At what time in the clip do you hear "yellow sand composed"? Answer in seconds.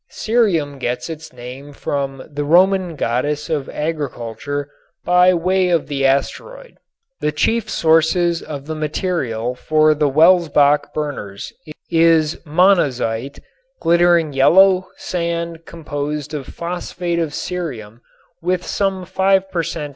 14.33-16.33